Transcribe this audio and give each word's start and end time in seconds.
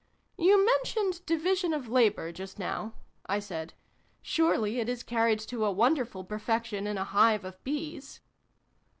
':"You 0.49 0.65
mentioned' 0.65 1.23
division 1.27 1.75
of 1.75 1.87
labour,' 1.87 2.31
just 2.31 2.57
now," 2.57 2.93
I 3.27 3.37
said." 3.37 3.75
Surely 4.23 4.79
it 4.79 4.89
is 4.89 5.03
carried 5.03 5.37
to 5.41 5.63
a 5.63 5.71
wonderful 5.71 6.23
perfection 6.23 6.87
in 6.87 6.97
a 6.97 7.03
hive 7.03 7.45
of 7.45 7.63
bees 7.63 8.19